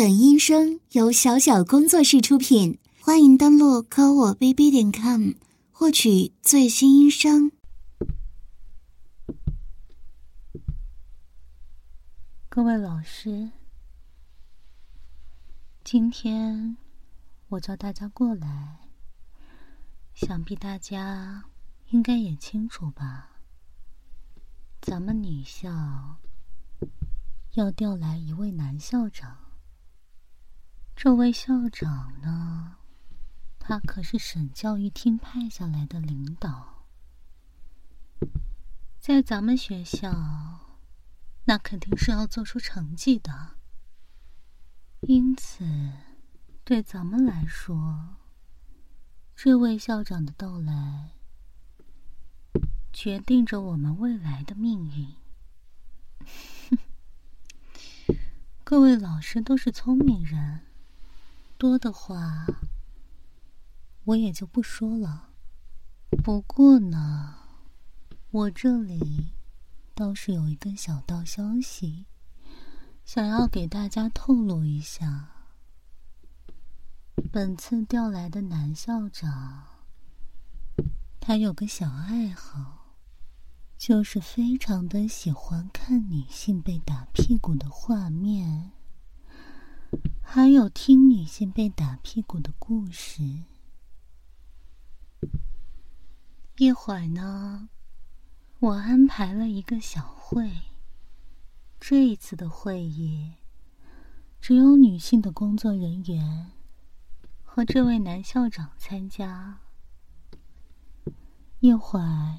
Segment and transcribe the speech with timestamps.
[0.00, 5.32] 本音声由小小工作室出品，欢迎登录科我 bb 点 com
[5.70, 7.52] 获取最新音声。
[12.48, 13.50] 各位老师，
[15.84, 16.78] 今天
[17.50, 18.78] 我叫大家过来，
[20.14, 21.44] 想必大家
[21.90, 23.32] 应该也清楚吧？
[24.80, 26.16] 咱们女校
[27.52, 29.49] 要调来一位男校长。
[31.02, 32.76] 这位校长呢，
[33.58, 36.84] 他可是省教育厅派下来的领导，
[38.98, 40.76] 在咱们学校，
[41.46, 43.56] 那肯定是要做出成绩的。
[45.00, 45.64] 因此，
[46.64, 48.16] 对咱们来说，
[49.34, 51.12] 这位校长的到来，
[52.92, 55.16] 决定着我们未来的命运。
[58.62, 60.66] 各位老师都是聪明人。
[61.60, 62.46] 多的话，
[64.04, 65.28] 我也就不说了。
[66.24, 67.34] 不过呢，
[68.30, 69.34] 我这里
[69.94, 72.06] 倒是有一个小道消息，
[73.04, 75.28] 想要给大家透露一下。
[77.30, 79.64] 本次调来的男校长，
[81.20, 82.94] 他有个小爱好，
[83.76, 88.72] 就是非常的喜欢看女性被打屁股的画面。
[90.20, 93.22] 还有听女性被打屁股的故事。
[96.58, 97.68] 一会儿呢，
[98.58, 100.52] 我安排了一个小会。
[101.80, 103.34] 这一次的会议，
[104.40, 106.52] 只有女性的工作人员
[107.42, 109.60] 和这位男校长参加。
[111.60, 112.38] 一会儿，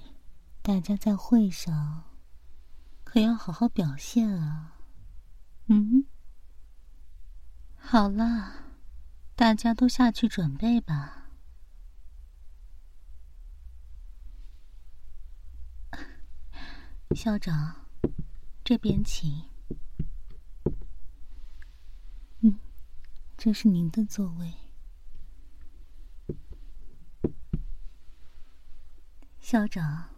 [0.61, 2.03] 大家在会上
[3.03, 4.77] 可要好好表现啊！
[5.65, 6.05] 嗯。
[7.91, 8.53] 好了，
[9.35, 11.27] 大家都下去准备吧。
[17.13, 17.85] 校长，
[18.63, 19.43] 这边请。
[22.39, 22.57] 嗯，
[23.37, 24.53] 这是您的座位。
[29.41, 30.11] 校长，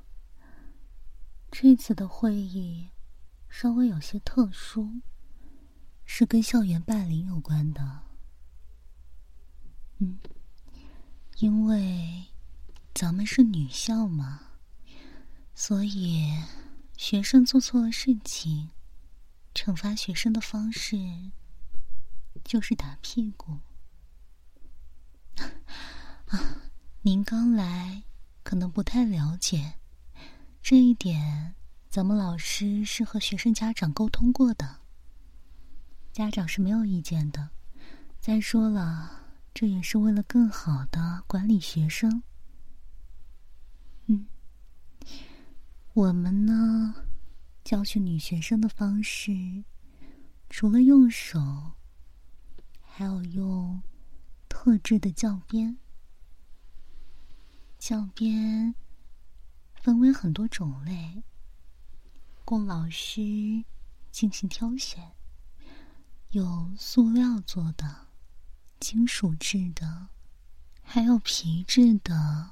[1.50, 2.91] 这次的会议
[3.50, 5.01] 稍微有些特殊。
[6.06, 8.03] 是跟校园霸凌有关的，
[10.00, 10.19] 嗯，
[11.38, 12.25] 因为
[12.94, 14.41] 咱们是女校嘛，
[15.56, 16.31] 所以
[16.97, 18.69] 学生做错了事情，
[19.53, 21.31] 惩罚学生的方式
[22.44, 23.59] 就是打屁股。
[26.28, 26.62] 啊，
[27.02, 28.03] 您刚来，
[28.44, 29.80] 可能不太了解
[30.62, 31.56] 这一点，
[31.90, 34.82] 咱们老师是和学生家长沟通过的。
[36.13, 37.50] 家长是没有意见的。
[38.19, 42.22] 再说了，这也是为了更好的管理学生。
[44.06, 44.28] 嗯，
[45.94, 46.94] 我们呢，
[47.63, 49.63] 教训女学生的方式，
[50.52, 51.73] 除了用手，
[52.79, 53.81] 还有用
[54.47, 55.79] 特制的教鞭。
[57.79, 58.75] 教鞭
[59.73, 61.23] 分为很多种类，
[62.46, 63.66] 供老师
[64.12, 65.12] 进行挑选。
[66.33, 68.07] 有塑料做的、
[68.79, 70.07] 金属制的，
[70.81, 72.49] 还有皮质的、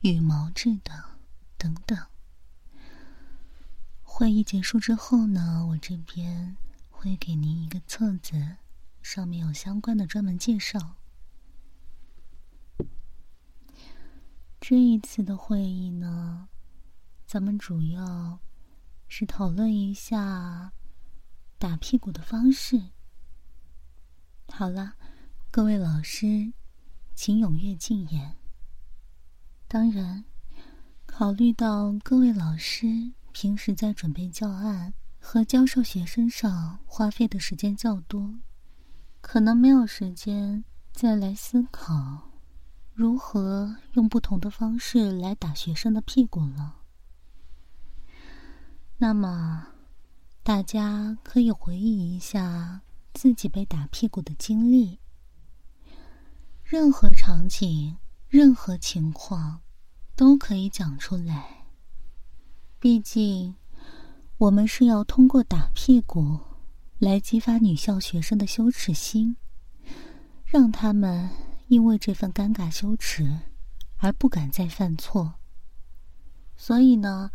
[0.00, 0.92] 羽毛制的
[1.56, 1.98] 等等。
[4.02, 6.58] 会议结束之后呢，我这边
[6.90, 8.58] 会给您一个册子，
[9.00, 10.96] 上面有相关的专门介绍。
[14.60, 16.50] 这一次的会议呢，
[17.26, 18.40] 咱们主要
[19.08, 20.74] 是讨论一下
[21.58, 22.90] 打屁股的方式。
[24.54, 24.92] 好了，
[25.50, 26.52] 各位老师，
[27.14, 28.36] 请踊跃进言。
[29.66, 30.26] 当然，
[31.06, 38.34] 考虑到各位老师平时在准备教案和教授学生上花费的时间较多，
[39.22, 40.62] 可能没有时间
[40.92, 42.30] 再来思考
[42.92, 46.76] 如何用不同的方式来打学生的屁股了。
[48.98, 49.68] 那么，
[50.42, 52.82] 大家可以回忆一下。
[53.14, 54.98] 自己被打屁股的经历，
[56.64, 57.96] 任何场景、
[58.28, 59.60] 任何情况
[60.16, 61.66] 都可以讲出来。
[62.80, 63.54] 毕竟，
[64.38, 66.40] 我们是要通过打屁股
[66.98, 69.36] 来激发女校学生的羞耻心，
[70.44, 71.28] 让他们
[71.68, 73.40] 因为这份尴尬羞耻
[73.98, 75.34] 而不敢再犯错。
[76.56, 77.30] 所以呢，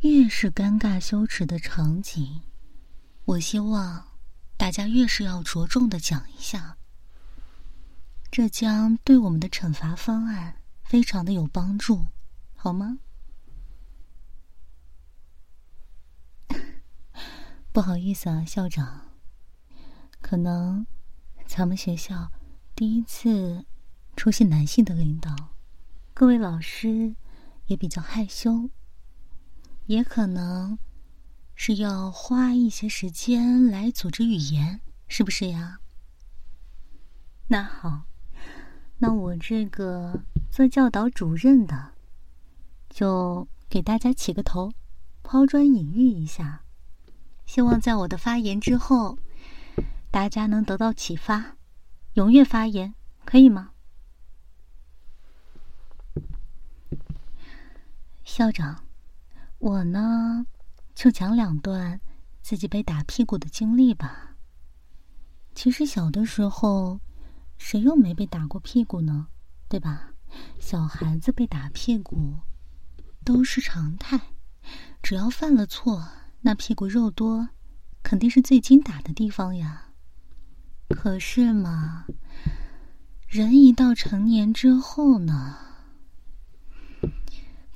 [0.00, 2.40] 越是尴尬羞耻的场景，
[3.24, 4.11] 我希望。
[4.62, 6.76] 大家越是要着重的讲一下，
[8.30, 12.04] 这将对我们的惩罚方案非常的有帮助，
[12.54, 13.00] 好吗？
[17.74, 19.08] 不好意思啊，校长，
[20.20, 20.86] 可能
[21.44, 22.30] 咱们学校
[22.76, 23.66] 第一次
[24.14, 25.34] 出现男性的领导，
[26.14, 27.16] 各位老师
[27.66, 28.70] 也比较害羞，
[29.86, 30.78] 也可能。
[31.54, 35.78] 是要花一些时间来组织语言，是不是呀？
[37.48, 38.04] 那好，
[38.98, 41.92] 那我这个做教导主任的，
[42.88, 44.72] 就给大家起个头，
[45.22, 46.62] 抛砖引玉一下，
[47.44, 49.18] 希望在我的发言之后，
[50.10, 51.56] 大家能得到启发，
[52.14, 52.94] 踊跃发言，
[53.24, 53.70] 可以吗？
[58.24, 58.82] 校长，
[59.58, 60.46] 我呢？
[60.94, 62.00] 就讲两段
[62.42, 64.36] 自己被打屁股的经历吧。
[65.54, 67.00] 其实小的时候，
[67.58, 69.28] 谁又没被打过屁股呢？
[69.68, 70.14] 对吧？
[70.58, 72.36] 小孩子被打屁股
[73.22, 74.18] 都是常态，
[75.02, 76.08] 只要犯了错，
[76.40, 77.50] 那屁股肉多，
[78.02, 79.92] 肯定是最经打的地方呀。
[80.88, 82.06] 可是嘛，
[83.28, 85.58] 人一到成年之后呢，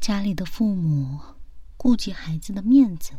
[0.01, 1.36] 家里的父母。
[1.87, 3.13] 顾及孩子的面子，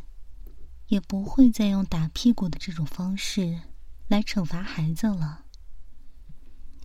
[0.87, 3.61] 也不会再用打屁股的这种方式
[4.09, 5.45] 来惩罚孩子了。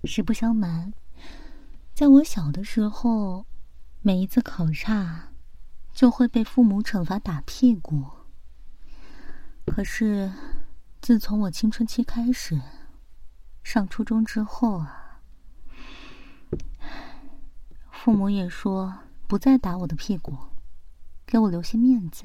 [0.04, 0.94] 实不相瞒，
[1.92, 3.46] 在我小的时候，
[4.00, 5.32] 每一次考差，
[5.92, 8.04] 就会被父母惩罚打屁股。
[9.66, 10.32] 可是，
[11.00, 12.60] 自从我青春期开始，
[13.64, 15.20] 上初中之后啊，
[17.90, 20.51] 父母也说不再打我的屁股。
[21.32, 22.24] 给我留些面子。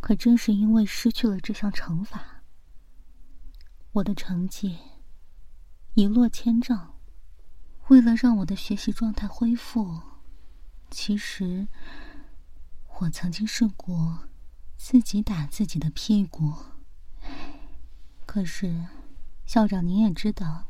[0.00, 2.42] 可正是因为失去了这项惩罚，
[3.92, 4.76] 我的成绩
[5.94, 6.96] 一落千丈。
[7.86, 10.00] 为了让我的学习状态恢复，
[10.90, 11.68] 其实
[12.98, 14.18] 我曾经试过
[14.76, 16.52] 自己打自己的屁股。
[18.26, 18.84] 可是，
[19.46, 20.64] 校长您也知道，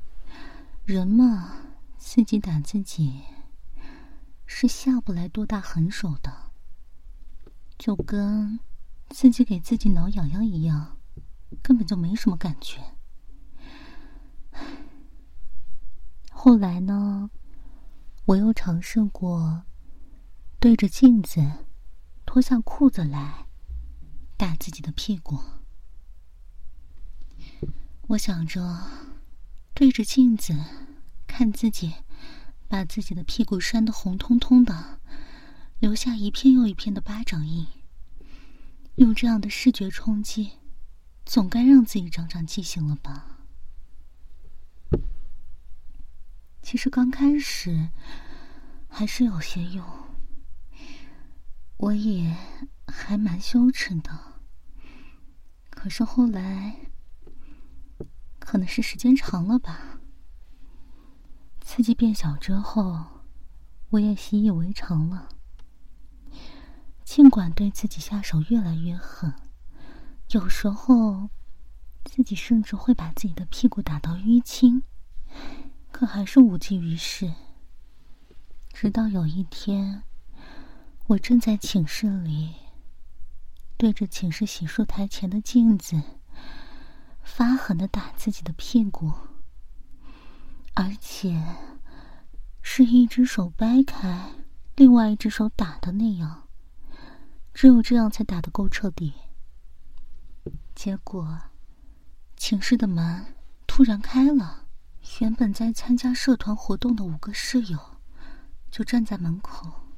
[0.84, 1.62] 人嘛，
[1.96, 3.22] 自己打自己
[4.44, 6.49] 是下不来多大狠手的。
[7.80, 8.60] 就跟
[9.08, 10.98] 自己给自己挠痒痒一样，
[11.62, 12.78] 根本就没什么感觉。
[16.30, 17.30] 后来呢，
[18.26, 19.62] 我又尝试过
[20.58, 21.40] 对着镜子
[22.26, 23.46] 脱下裤子来
[24.36, 25.38] 打自己的屁股。
[28.08, 28.86] 我想着
[29.72, 30.54] 对着镜子
[31.26, 31.94] 看自己，
[32.68, 35.00] 把自己的屁股扇得红彤彤的。
[35.80, 37.66] 留下一片又一片的巴掌印。
[38.96, 40.58] 用这样的视觉冲击，
[41.24, 43.38] 总该让自己长长记性了吧？
[46.60, 47.88] 其实刚开始
[48.88, 49.82] 还是有些用，
[51.78, 52.36] 我也
[52.86, 54.42] 还蛮羞耻的。
[55.70, 56.76] 可是后来，
[58.38, 59.98] 可能是时间长了吧，
[61.62, 63.24] 刺激变小之后，
[63.88, 65.39] 我也习以为常了。
[67.10, 69.34] 尽管对自己下手越来越狠，
[70.30, 71.28] 有时候
[72.04, 74.84] 自己甚至会把自己的屁股打到淤青，
[75.90, 77.34] 可还是无济于事。
[78.72, 80.04] 直到有一天，
[81.08, 82.54] 我正在寝室里
[83.76, 86.00] 对着寝室洗漱台前的镜子
[87.24, 89.12] 发狠的打自己的屁股，
[90.74, 91.42] 而且
[92.62, 94.30] 是一只手掰开，
[94.76, 96.46] 另外一只手打的那样。
[97.52, 99.14] 只有这样才打得够彻底。
[100.74, 101.38] 结果，
[102.36, 103.34] 寝室的门
[103.66, 104.66] 突然开了，
[105.20, 107.98] 原本在参加社团活动的五个室友
[108.70, 109.88] 就站在门口，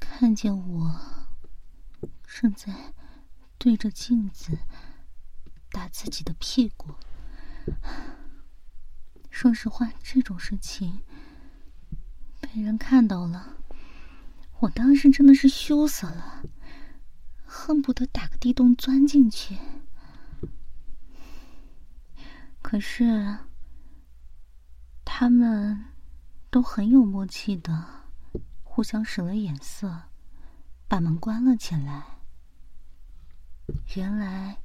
[0.00, 1.00] 看见我
[2.24, 2.94] 正在
[3.58, 4.58] 对着镜子
[5.70, 6.94] 打自己的屁股。
[9.30, 11.02] 说实话，这种事情
[12.40, 13.56] 被人看到了。
[14.60, 16.42] 我当时真的是羞死了，
[17.44, 19.58] 恨不得打个地洞钻进去。
[22.62, 23.38] 可是，
[25.04, 25.84] 他们
[26.50, 27.86] 都很有默契的，
[28.64, 30.04] 互相使了眼色，
[30.88, 32.18] 把门关了起来。
[33.94, 34.58] 原来，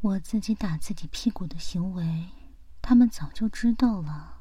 [0.00, 2.28] 我自己打自己屁股的行为，
[2.80, 4.39] 他们早就知道了。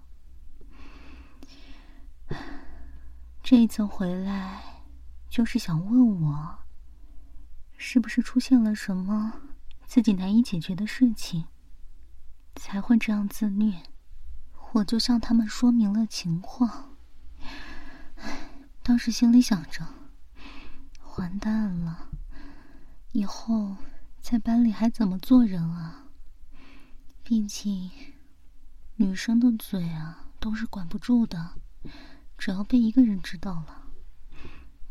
[3.50, 4.62] 这次回来，
[5.27, 6.60] 就是想问我，
[7.77, 9.41] 是不是出现了什么
[9.88, 11.46] 自己难以解决的事情，
[12.56, 13.82] 才会这样自虐。
[14.74, 16.91] 我就向他们说明了情况。
[18.84, 19.84] 当时心里想着，
[21.18, 22.08] 完蛋了，
[23.13, 23.77] 以后
[24.22, 26.03] 在班里还怎么做人啊？
[27.24, 27.89] 毕竟，
[28.98, 31.60] 女生的嘴啊都是管不住的，
[32.39, 33.84] 只要被一个人知道了，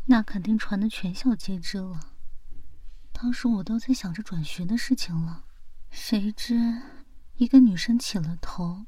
[0.05, 2.13] 那肯定传的全校皆知了。
[3.11, 5.43] 当时我都在想着转学的事情了，
[5.89, 6.79] 谁知
[7.37, 8.85] 一个女生起了头，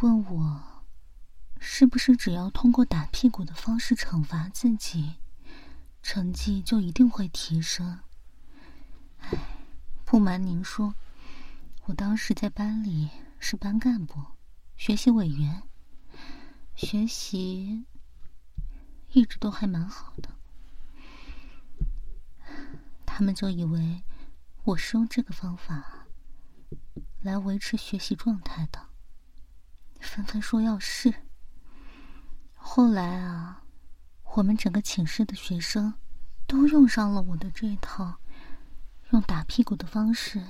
[0.00, 0.84] 问我
[1.60, 5.16] 是不是只要通过打屁股的方式惩罚自己，
[6.02, 8.00] 成绩就一定会提升。
[9.18, 9.30] 唉，
[10.06, 10.94] 不瞒您说，
[11.84, 14.18] 我当时在班里是班干部、
[14.74, 15.62] 学习委员，
[16.74, 17.84] 学习
[19.12, 20.30] 一直都还蛮好的。
[23.06, 24.02] 他们就以为
[24.64, 26.06] 我是用这个方法
[27.20, 28.88] 来维持学习状态的，
[30.00, 31.14] 纷纷说要试。
[32.54, 33.64] 后来啊，
[34.36, 35.94] 我们整个寝室的学生
[36.46, 38.18] 都用上了我的这套
[39.10, 40.42] 用打屁股的方式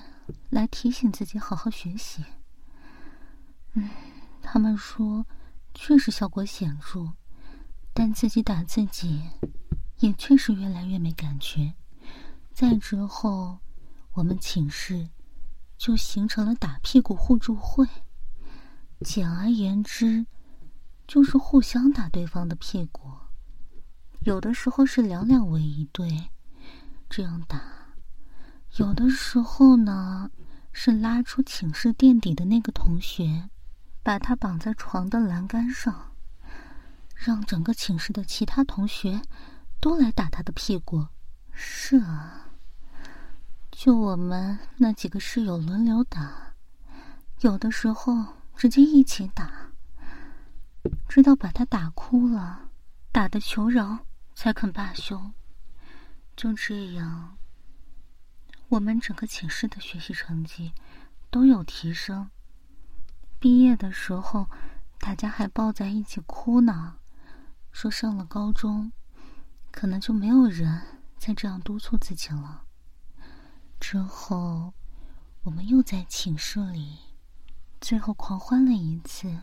[0.50, 2.24] 来提醒自己好好学习。
[3.72, 3.90] 嗯，
[4.40, 5.26] 他们说
[5.74, 7.12] 确实效果显著，
[7.92, 9.22] 但自己打自己
[9.98, 11.74] 也确实越来越没感觉。
[12.52, 13.58] 再之后，
[14.12, 15.08] 我们寝室
[15.76, 17.86] 就形成了打屁股互助会。
[19.00, 20.26] 简而言之，
[21.08, 23.00] 就是互相打对方的屁股。
[24.20, 26.30] 有的时候是两两为一对，
[27.10, 27.58] 这样打；
[28.76, 30.30] 有的时候呢，
[30.72, 33.50] 是拉出寝室垫底的那个同学，
[34.02, 36.12] 把他绑在床的栏杆上，
[37.14, 39.22] 让整个寝室的其他同学
[39.80, 41.06] 都来打他的屁股。
[41.52, 42.48] 是啊。
[43.70, 46.52] 就我们那几个室友轮流打，
[47.40, 49.50] 有的时候直接一起打，
[51.08, 52.68] 直到把他打哭了，
[53.10, 53.98] 打的求饶
[54.34, 55.32] 才肯罢休。
[56.36, 57.36] 就这样，
[58.68, 60.72] 我们整个寝室的学习成绩
[61.30, 62.30] 都有提升。
[63.42, 64.48] 毕业的时候，
[65.00, 66.98] 大家还抱在一起哭呢，
[67.72, 68.92] 说上了高中，
[69.72, 70.80] 可能就没有人
[71.18, 72.62] 再这样督促自己了。
[73.80, 74.72] 之后，
[75.42, 77.00] 我们又在寝室里，
[77.80, 79.42] 最后狂欢了一次，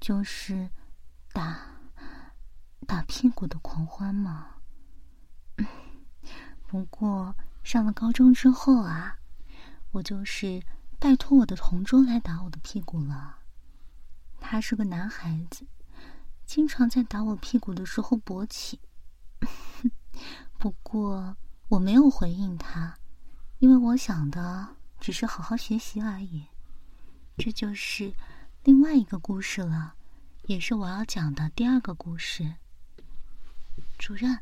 [0.00, 0.70] 就是
[1.30, 1.58] 打
[2.86, 4.46] 打屁股的狂欢嘛。
[6.66, 9.18] 不过上了高中之后啊，
[9.90, 10.62] 我就是
[11.04, 13.36] 拜托我的同桌来打我的屁股了。
[14.40, 15.66] 他是个男孩子，
[16.46, 18.80] 经常在打我屁股的时候勃起。
[20.56, 21.36] 不过
[21.68, 22.96] 我没有回应他。
[23.58, 26.46] 因为我想的只是好好学习而已，
[27.36, 28.14] 这就是
[28.62, 29.96] 另外一个故事了，
[30.44, 32.54] 也是我要讲的第二个故事。
[33.98, 34.38] 主任，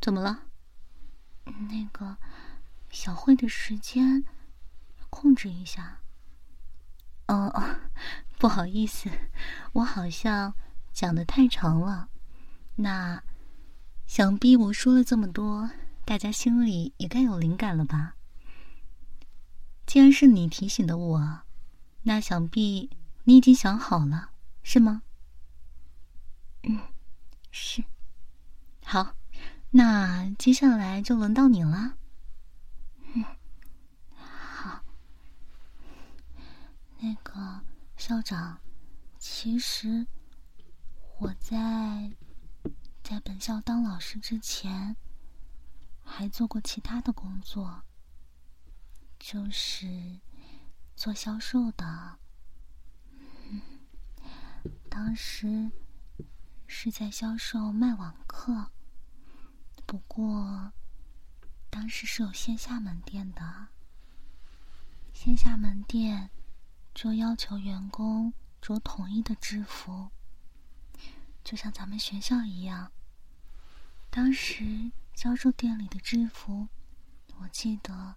[0.00, 0.44] 怎么了？
[1.68, 2.16] 那个
[2.88, 4.24] 小慧的时间
[5.10, 5.98] 控制一下。
[7.26, 7.76] 哦哦，
[8.38, 9.10] 不好意思，
[9.72, 10.54] 我好像
[10.92, 12.08] 讲的太长了。
[12.76, 13.22] 那
[14.06, 15.70] 想必我说了这么多。
[16.06, 18.16] 大家心里也该有灵感了吧？
[19.86, 21.42] 既然是你提醒的我，
[22.02, 22.90] 那想必
[23.22, 24.30] 你已经想好了，
[24.64, 25.02] 是吗？
[26.64, 26.80] 嗯，
[27.52, 27.84] 是。
[28.84, 29.14] 好，
[29.70, 31.96] 那接下来就轮到你了。
[33.14, 33.24] 嗯，
[34.16, 34.82] 好。
[37.00, 37.60] 那个
[37.96, 38.60] 校长，
[39.18, 40.06] 其实
[41.18, 42.12] 我在
[43.02, 44.96] 在本校当老师之前。
[46.12, 47.84] 还做过其他的工作，
[49.20, 50.18] 就是
[50.96, 52.18] 做销售的。
[54.90, 55.70] 当时
[56.66, 58.72] 是在销售卖网课，
[59.86, 60.72] 不过
[61.70, 63.68] 当时是有线下门店的。
[65.12, 66.30] 线下门店
[67.00, 70.10] 就要求员工着统一的制服，
[71.42, 72.92] 就像咱们学校一样。
[74.10, 74.92] 当时。
[75.14, 76.68] 销售店里的制服，
[77.40, 78.14] 我记得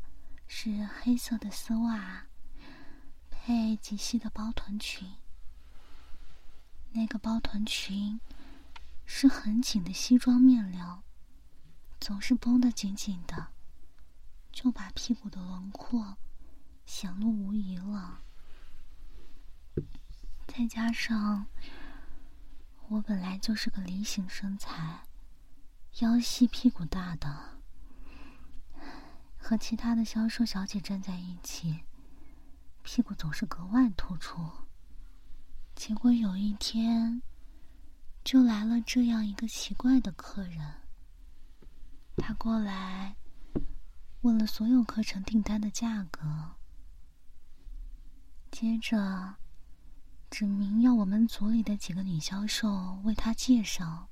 [0.47, 2.27] 是黑色的丝袜，
[3.29, 5.11] 配极细的包臀裙。
[6.91, 8.21] 那个包臀裙
[9.05, 11.03] 是很紧的西装面料，
[11.99, 13.47] 总是绷得紧紧的，
[14.53, 16.15] 就把屁股的轮廓
[16.85, 18.21] 显露无遗了。
[20.47, 21.47] 再加上
[22.89, 25.01] 我本来就是个梨形身材。
[25.99, 27.59] 腰细屁股大的，
[29.37, 31.83] 和其他的销售小姐站在一起，
[32.81, 34.41] 屁股总是格外突出。
[35.75, 37.21] 结果有一天，
[38.23, 40.81] 就来了这样一个奇怪的客人。
[42.17, 43.15] 他过来
[44.21, 46.55] 问了所有课程订单的价格，
[48.49, 49.35] 接着
[50.33, 54.09] 指明要我们组里的几个女销售为他介绍。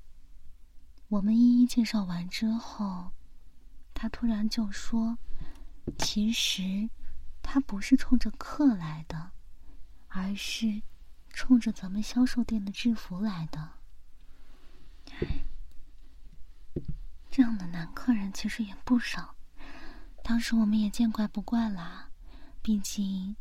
[1.08, 3.10] 我们一一介绍完之后。
[3.92, 5.18] 他突然就说
[5.98, 6.88] ：“其实，
[7.42, 9.32] 他不是冲着客来的，
[10.06, 10.82] 而是
[11.30, 13.70] 冲着咱们销售店的制服来的。”
[17.32, 19.34] 这样的男客人其实也不少，
[20.22, 22.10] 当时我们也见怪不怪啦。
[22.62, 23.34] 毕竟，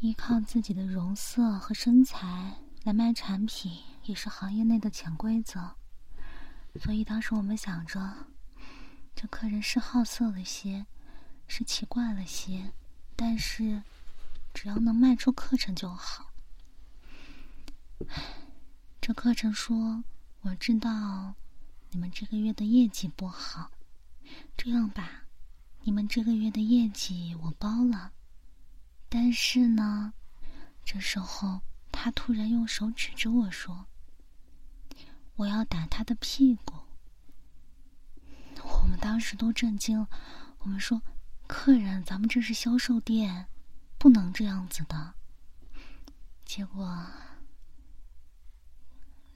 [0.00, 5.74] 依靠自己的容色和身材来卖产品，也是行业内的潜规则。
[6.80, 8.26] 所以当时我们想着。
[9.20, 10.86] 这客人是好色了些，
[11.48, 12.70] 是奇怪了些，
[13.16, 13.82] 但是
[14.54, 16.30] 只要能卖出课程就好。
[19.00, 20.04] 这课程说
[20.42, 21.34] ：“我知道
[21.90, 23.72] 你们这个月的业绩不好，
[24.56, 25.24] 这样吧，
[25.82, 28.12] 你们这个月的业绩我包了。
[29.08, 30.12] 但是呢，
[30.84, 31.60] 这时候
[31.90, 33.86] 他突然用手指着我说
[35.36, 36.74] ：‘我要打他的屁股。’”
[38.82, 40.08] 我们当时都震惊了，
[40.58, 41.00] 我们说
[41.48, 43.46] ：“客人，咱们这是销售店，
[43.98, 45.14] 不能这样子的。”
[46.44, 47.06] 结果，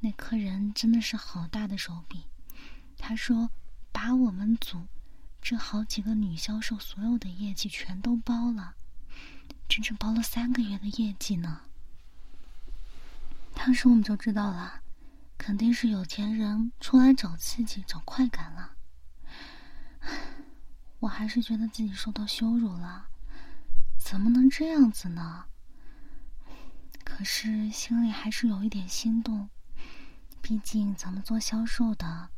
[0.00, 2.26] 那客人真的是好大的手笔，
[2.98, 3.50] 他说
[3.92, 4.86] ：“把我们组
[5.40, 8.74] 这好几个女销售所有的业绩全都包了，
[9.72, 11.62] 整整包了三个月的业绩呢。”
[13.56, 14.82] 当时我们就知道了，
[15.38, 18.72] 肯定是有钱人出来找刺激、找快感了。
[20.98, 23.06] 我还是觉得自己受到羞辱了，
[23.98, 25.46] 怎么能这样子呢？
[27.02, 29.48] 可是心里还是有一点心动，
[30.42, 32.28] 毕竟咱们做销售的，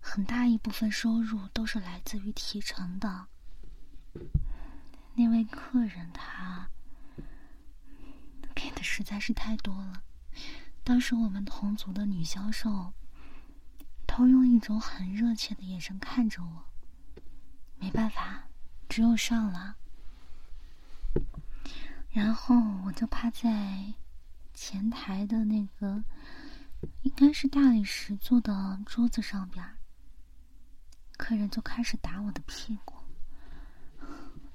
[0.00, 3.26] 很大一部分收入都是来自于提成的。
[5.14, 6.68] 那位客人他
[8.54, 10.02] 给的实在是太多了，
[10.82, 12.92] 当时我们同组的女销售
[14.06, 16.64] 都用一种很热切的眼神看着我。
[17.78, 18.44] 没办法，
[18.88, 19.76] 只有上了。
[22.10, 23.92] 然后我就趴在
[24.54, 26.04] 前台的那个，
[27.02, 29.64] 应该是大理石做的桌子上边。
[31.16, 32.94] 客人就开始打我的屁股。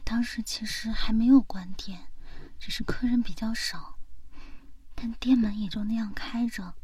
[0.04, 2.08] 当时其实还没有关店，
[2.60, 3.98] 只是客人比较少，
[4.94, 6.76] 但店门也就那样开着。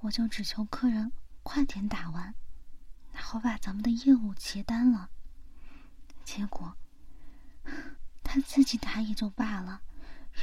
[0.00, 2.34] 我就只求客人快点打完，
[3.14, 5.10] 好把咱们的业务结单了。
[6.24, 6.76] 结果，
[8.24, 9.82] 他自己打也就罢了，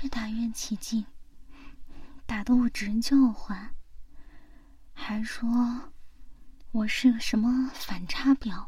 [0.01, 1.05] 越打越起劲，
[2.25, 3.73] 打得我直叫唤，
[4.93, 5.91] 还说
[6.71, 8.67] 我是个什么反差婊，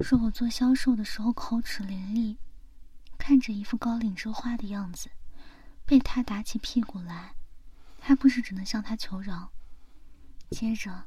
[0.00, 2.36] 说我做销售的时候口齿伶俐，
[3.26, 5.10] 看着一副高岭之花的样子，
[5.86, 7.34] 被他打起屁股来，
[7.98, 9.50] 还不是只能向他求饶。
[10.50, 11.06] 接着，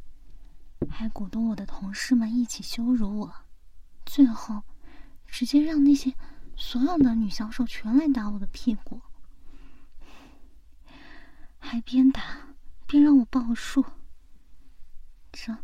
[0.90, 3.36] 还鼓动我的同事们一起羞辱我，
[4.04, 4.64] 最后。
[5.28, 6.16] 直接让那些
[6.56, 9.00] 所有的女销售全来打我的屁股，
[11.60, 12.56] 还边打
[12.88, 13.86] 边让我报数。
[15.32, 15.56] 这，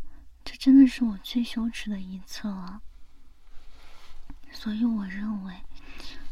[0.44, 2.80] 这真的是我最羞耻的一次了。
[4.52, 5.54] 所以我认为，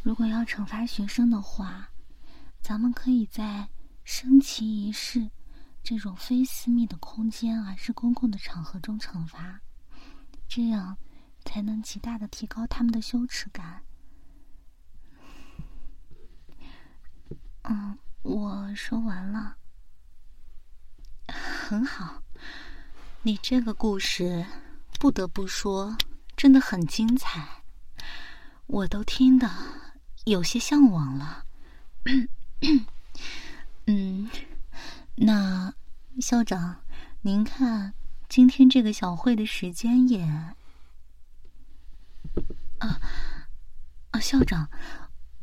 [0.02, 1.88] 如果要惩罚学生的话，
[2.60, 3.68] 咱们可以在
[4.04, 5.30] 升旗仪式
[5.82, 9.60] 这种非私密的空间而是公共的场合中惩罚，
[10.48, 10.96] 这样。
[11.44, 13.82] 才能极大的提高他们的羞耻感。
[17.62, 19.56] 嗯，我说完了。
[21.26, 22.22] 很好，
[23.22, 24.46] 你这个故事
[25.00, 25.96] 不得不说
[26.36, 27.64] 真的很精彩，
[28.66, 29.50] 我都听得
[30.24, 31.44] 有些向往了。
[33.86, 34.30] 嗯，
[35.16, 35.72] 那
[36.20, 36.76] 校长，
[37.20, 37.92] 您看
[38.28, 40.22] 今天这个小会的时间也……
[42.78, 43.00] 啊
[44.10, 44.20] 啊！
[44.20, 44.68] 校长，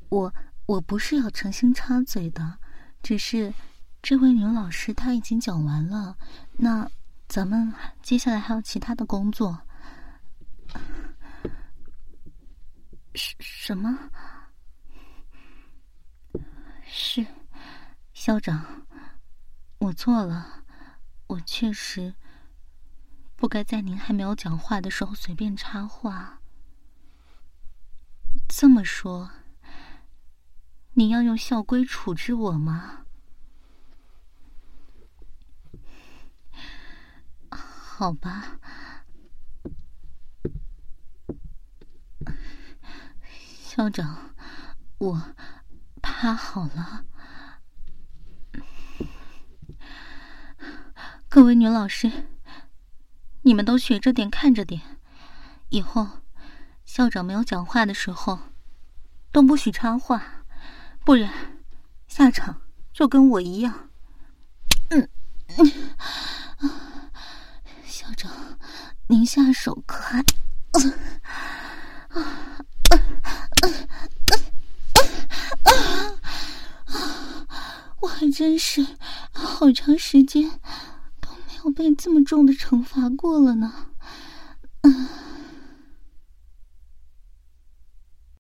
[0.09, 0.33] 我
[0.65, 2.57] 我不是要诚心插嘴的，
[3.03, 3.53] 只是
[4.01, 6.17] 这位女老师她已经讲完了，
[6.53, 6.89] 那
[7.27, 9.59] 咱们接下来还有其他的工作。
[13.15, 13.97] 什什么？
[16.91, 17.25] 是
[18.29, 18.85] 校长，
[19.79, 20.63] 我错了，
[21.25, 22.13] 我确实
[23.35, 26.39] 不该在您还没有讲话的时候随便插话。
[28.47, 29.31] 这么说，
[30.93, 33.07] 你要用校规处置我吗？
[37.49, 38.59] 好吧，
[43.63, 44.35] 校长，
[44.99, 45.33] 我
[46.03, 47.07] 趴好了。
[51.31, 52.11] 各位女老师，
[53.43, 54.81] 你们都学着点，看着点，
[55.69, 56.07] 以后
[56.83, 58.39] 校长没有讲话的时候，
[59.31, 60.43] 都不许插话，
[61.05, 61.31] 不然
[62.07, 63.89] 下场就跟我一样。
[64.89, 65.07] 嗯
[65.57, 65.71] 嗯，
[67.85, 68.31] 校长，
[69.05, 70.25] 您下手可还？
[78.01, 78.83] 我还真是
[79.31, 80.59] 好长时间。
[81.71, 83.73] 被这么重的惩罚过了呢？
[84.81, 85.07] 嗯